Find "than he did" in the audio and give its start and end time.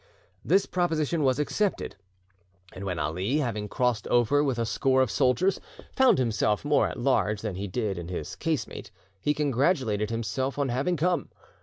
7.41-7.99